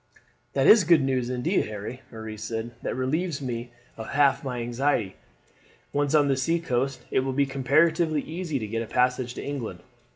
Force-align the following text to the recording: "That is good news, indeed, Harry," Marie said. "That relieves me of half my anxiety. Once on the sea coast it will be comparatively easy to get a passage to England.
"That 0.53 0.65
is 0.65 0.83
good 0.83 1.03
news, 1.03 1.29
indeed, 1.29 1.67
Harry," 1.67 2.01
Marie 2.11 2.35
said. 2.35 2.71
"That 2.81 2.95
relieves 2.95 3.39
me 3.39 3.69
of 3.97 4.09
half 4.13 4.43
my 4.43 4.59
anxiety. 4.63 5.15
Once 5.93 6.15
on 6.15 6.27
the 6.27 6.35
sea 6.35 6.59
coast 6.59 7.03
it 7.11 7.19
will 7.19 7.33
be 7.33 7.45
comparatively 7.45 8.21
easy 8.21 8.57
to 8.57 8.65
get 8.67 8.81
a 8.81 8.87
passage 8.87 9.35
to 9.35 9.43
England. 9.45 9.81